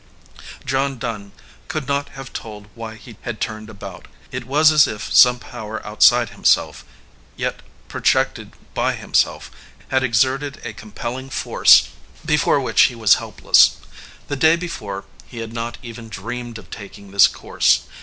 John 0.65 0.97
Dunn 0.97 1.31
could 1.67 1.87
not 1.87 2.09
have 2.17 2.33
told 2.33 2.67
why 2.73 2.95
he 2.95 3.17
had 3.21 3.39
turned 3.39 3.69
about. 3.69 4.07
It 4.31 4.47
was 4.47 4.71
as 4.71 4.87
if 4.87 5.13
some 5.13 5.37
power 5.37 5.79
outside 5.85 6.31
himself, 6.31 6.83
yet 7.37 7.59
projected 7.87 8.53
by 8.73 8.95
himself, 8.95 9.51
had 9.89 10.01
exerted 10.01 10.59
a 10.65 10.73
compelling 10.73 11.29
force 11.29 11.89
before 12.25 12.59
which 12.59 12.81
he 12.89 12.95
was 12.95 13.13
helpless. 13.21 13.75
The 14.27 14.35
day 14.35 14.55
before 14.55 15.03
he 15.27 15.37
had 15.37 15.53
not 15.53 15.77
even 15.83 16.09
dreamed 16.09 16.57
of 16.57 16.71
taking 16.71 17.11
this 17.11 17.27
course. 17.27 17.81